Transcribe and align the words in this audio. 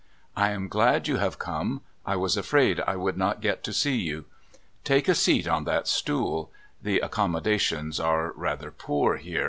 "I 0.35 0.49
am 0.49 0.67
glad 0.67 1.07
you 1.07 1.17
have 1.17 1.37
come— 1.37 1.81
I 2.07 2.15
was 2.15 2.35
afraid 2.35 2.79
I 2.87 2.95
would 2.95 3.17
not 3.17 3.39
get 3.39 3.63
to 3.65 3.71
see 3.71 3.97
you. 3.97 4.25
Take 4.83 5.07
a 5.07 5.13
seat 5.13 5.47
on 5.47 5.63
that 5.65 5.87
stool— 5.87 6.51
the 6.81 6.99
accommodations 7.01 7.99
are 7.99 8.31
rather 8.35 8.71
poor 8.71 9.17
here." 9.17 9.39